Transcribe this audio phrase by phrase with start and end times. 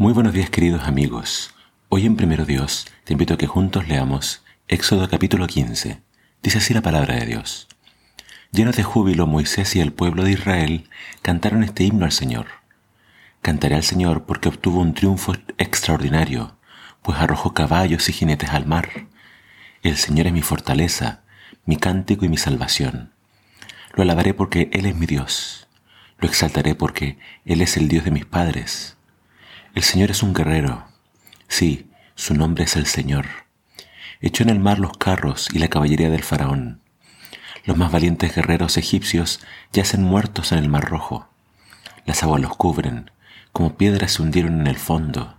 [0.00, 1.54] Muy buenos días queridos amigos.
[1.90, 6.00] Hoy en Primero Dios te invito a que juntos leamos Éxodo capítulo 15.
[6.42, 7.68] Dice así la palabra de Dios.
[8.50, 10.88] Llenos de júbilo, Moisés y el pueblo de Israel
[11.20, 12.46] cantaron este himno al Señor.
[13.42, 16.56] Cantaré al Señor porque obtuvo un triunfo extraordinario,
[17.02, 19.06] pues arrojó caballos y jinetes al mar.
[19.82, 21.24] El Señor es mi fortaleza,
[21.66, 23.12] mi cántico y mi salvación.
[23.92, 25.68] Lo alabaré porque Él es mi Dios.
[26.16, 28.96] Lo exaltaré porque Él es el Dios de mis padres
[29.74, 30.84] el Señor es un guerrero.
[31.46, 33.26] Sí, su nombre es el Señor.
[34.20, 36.80] Echó en el mar los carros y la caballería del faraón.
[37.64, 39.40] Los más valientes guerreros egipcios
[39.72, 41.28] yacen muertos en el mar rojo.
[42.04, 43.12] Las aguas los cubren,
[43.52, 45.38] como piedras se hundieron en el fondo.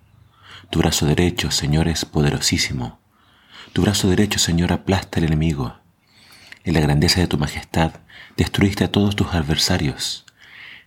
[0.70, 3.00] Tu brazo derecho, Señor, es poderosísimo.
[3.74, 5.76] Tu brazo derecho, Señor, aplasta al enemigo.
[6.64, 7.96] En la grandeza de tu majestad
[8.38, 10.26] destruiste a todos tus adversarios.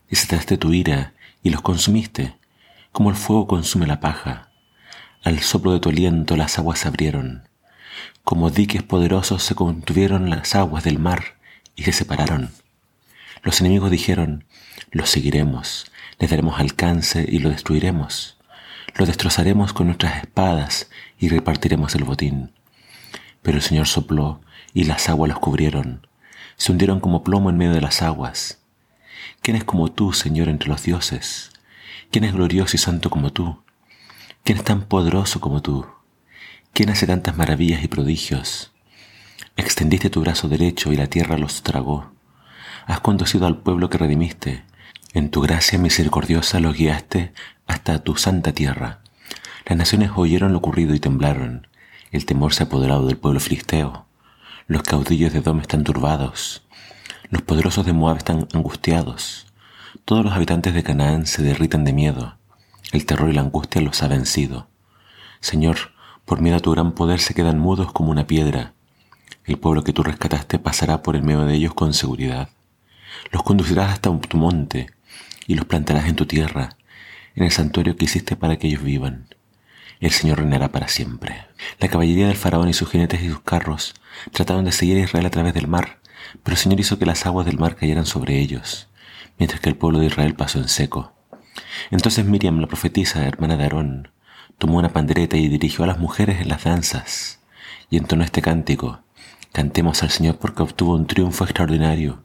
[0.09, 2.37] Desataste tu ira y los consumiste
[2.95, 4.51] como el fuego consume la paja.
[5.25, 7.49] Al soplo de tu aliento las aguas se abrieron.
[8.23, 11.35] Como diques poderosos se contuvieron las aguas del mar
[11.75, 12.53] y se separaron.
[13.43, 14.45] Los enemigos dijeron,
[14.93, 18.39] lo seguiremos, le daremos alcance y lo destruiremos.
[18.95, 22.53] Lo destrozaremos con nuestras espadas y repartiremos el botín.
[23.43, 24.41] Pero el Señor sopló
[24.73, 26.07] y las aguas los cubrieron.
[26.57, 28.61] Se hundieron como plomo en medio de las aguas.
[29.43, 31.51] ¿Quién es como tú, Señor, entre los dioses?
[32.15, 33.59] ¿Quién es glorioso y santo como tú?
[34.45, 35.85] ¿Quién es tan poderoso como tú?
[36.73, 38.71] ¿Quién hace tantas maravillas y prodigios?
[39.57, 42.13] Extendiste tu brazo derecho y la tierra los tragó.
[42.87, 44.63] Has conducido al pueblo que redimiste.
[45.13, 47.33] En tu gracia misericordiosa los guiaste
[47.67, 49.01] hasta tu santa tierra.
[49.67, 51.67] Las naciones oyeron lo ocurrido y temblaron.
[52.13, 54.07] El temor se ha apoderado del pueblo filisteo.
[54.69, 56.63] Los caudillos de Dom están turbados.
[57.31, 59.44] Los poderosos de Moab están angustiados.
[60.05, 62.37] Todos los habitantes de Canaán se derriten de miedo.
[62.93, 64.69] El terror y la angustia los ha vencido.
[65.41, 65.79] Señor,
[66.27, 68.75] por miedo a tu gran poder se quedan mudos como una piedra.
[69.47, 72.51] El pueblo que tú rescataste pasará por el medio de ellos con seguridad.
[73.31, 74.91] Los conducirás hasta tu monte
[75.47, 76.77] y los plantarás en tu tierra,
[77.35, 79.29] en el santuario que hiciste para que ellos vivan.
[80.01, 81.47] El Señor reinará para siempre.
[81.81, 83.95] La caballería del faraón y sus jinetes y sus carros
[84.33, 86.01] trataron de seguir a Israel a través del mar,
[86.43, 88.89] pero el Señor hizo que las aguas del mar cayeran sobre ellos
[89.39, 91.13] mientras que el pueblo de Israel pasó en seco.
[91.91, 94.09] Entonces Miriam, la profetisa, hermana de Aarón,
[94.59, 97.41] tomó una pandereta y dirigió a las mujeres en las danzas,
[97.91, 99.05] y entonó este cántico,
[99.55, 102.25] Cantemos al Señor porque obtuvo un triunfo extraordinario,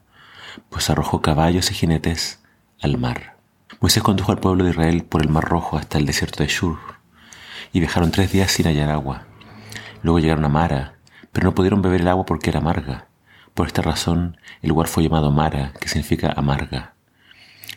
[0.69, 2.41] pues arrojó caballos y jinetes
[2.81, 3.37] al mar.
[3.79, 6.79] Moisés condujo al pueblo de Israel por el mar rojo hasta el desierto de Shur,
[7.71, 9.27] y viajaron tres días sin hallar agua.
[10.01, 10.95] Luego llegaron a Mara,
[11.31, 13.09] pero no pudieron beber el agua porque era amarga.
[13.53, 16.95] Por esta razón el lugar fue llamado Mara, que significa amarga.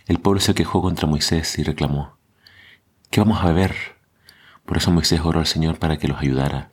[0.06, 2.16] El pueblo se quejó contra Moisés y reclamó,
[3.10, 3.76] ¿qué vamos a beber?
[4.66, 6.72] Por eso Moisés oró al Señor para que los ayudara.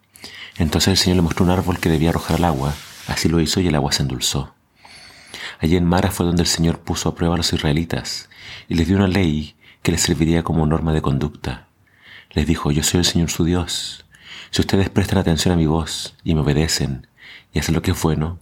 [0.57, 2.73] Entonces el Señor le mostró un árbol que debía arrojar al agua,
[3.07, 4.55] así lo hizo y el agua se endulzó.
[5.59, 8.29] Allí en Mara fue donde el Señor puso a prueba a los israelitas
[8.67, 11.67] y les dio una ley que les serviría como norma de conducta.
[12.31, 14.05] Les dijo, yo soy el Señor su Dios.
[14.49, 17.07] Si ustedes prestan atención a mi voz y me obedecen
[17.53, 18.39] y hacen lo que es bueno,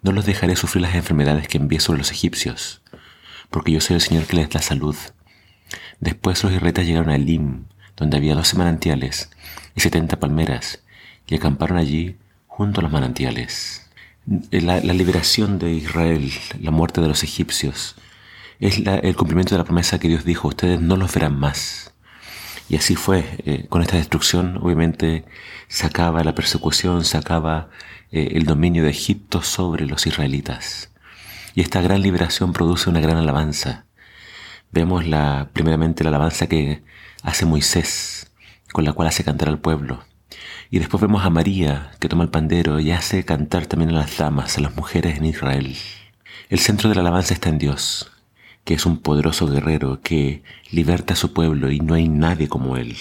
[0.00, 2.81] no los dejaré sufrir las enfermedades que envié sobre los egipcios
[3.52, 4.96] porque yo soy el Señor que les da salud.
[6.00, 9.30] Después los israelitas llegaron a Elim, donde había doce manantiales
[9.76, 10.82] y setenta palmeras,
[11.28, 12.16] y acamparon allí
[12.48, 13.88] junto a los manantiales.
[14.50, 16.30] La, liberación de Israel,
[16.60, 17.96] la muerte de los egipcios,
[18.60, 21.92] es el cumplimiento de la promesa que Dios dijo, ustedes no los verán más.
[22.68, 25.24] Y así fue, eh, con esta destrucción obviamente
[25.68, 27.68] se acaba la persecución, se acaba
[28.12, 30.91] eh, el dominio de Egipto sobre los israelitas.
[31.54, 33.86] Y esta gran liberación produce una gran alabanza.
[34.70, 36.82] Vemos la, primeramente la alabanza que
[37.22, 38.30] hace Moisés,
[38.72, 40.04] con la cual hace cantar al pueblo.
[40.70, 44.16] Y después vemos a María, que toma el pandero y hace cantar también a las
[44.16, 45.76] damas, a las mujeres en Israel.
[46.48, 48.10] El centro de la alabanza está en Dios,
[48.64, 52.78] que es un poderoso guerrero que liberta a su pueblo y no hay nadie como
[52.78, 52.96] él.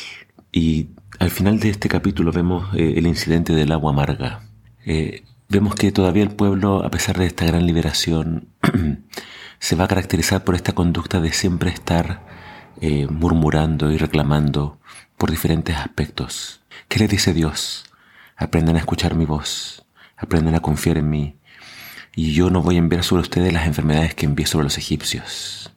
[0.52, 0.90] Y
[1.20, 4.41] al final de este capítulo vemos eh, el incidente del agua amarga.
[4.85, 8.48] Eh, vemos que todavía el pueblo, a pesar de esta gran liberación,
[9.59, 12.26] se va a caracterizar por esta conducta de siempre estar
[12.80, 14.80] eh, murmurando y reclamando
[15.18, 16.62] por diferentes aspectos.
[16.88, 17.84] ¿Qué le dice Dios?
[18.38, 21.36] Aprendan a escuchar mi voz, aprendan a confiar en mí,
[22.16, 25.74] y yo no voy a enviar sobre ustedes las enfermedades que envié sobre los egipcios.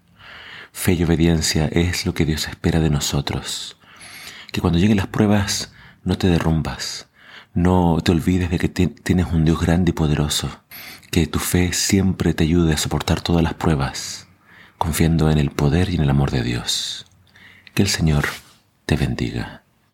[0.72, 3.76] Fe y obediencia es lo que Dios espera de nosotros.
[4.52, 5.72] Que cuando lleguen las pruebas
[6.04, 7.08] no te derrumbas,
[7.54, 10.50] no te olvides de que tienes un Dios grande y poderoso,
[11.10, 14.28] que tu fe siempre te ayude a soportar todas las pruebas,
[14.76, 17.06] confiando en el poder y en el amor de Dios.
[17.74, 18.26] Que el Señor
[18.86, 19.63] te bendiga.